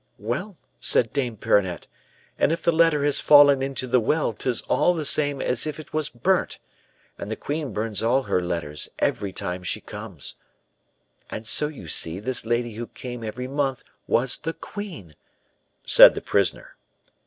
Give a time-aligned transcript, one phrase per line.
[0.17, 1.85] "'Well,' said Dame Perronnette;
[2.39, 5.79] 'and if the letter has fallen into the well, 'tis all the same as if
[5.79, 6.57] it was burnt;
[7.19, 10.37] and as the queen burns all her letters every time she comes'
[11.29, 15.15] "And so you see this lady who came every month was the queen,"
[15.83, 16.77] said the prisoner.